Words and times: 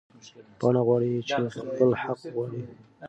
پاڼه 0.59 0.81
غواړې 0.87 1.11
چې 1.29 1.39
خپل 1.55 1.89
حق 2.01 2.19
وغواړي. 2.27 2.61